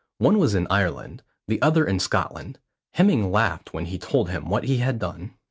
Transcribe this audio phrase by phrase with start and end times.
[0.17, 2.57] One was in Ireland, the other in Scotland.
[2.93, 5.35] Hemming laughed when he told him what he had done.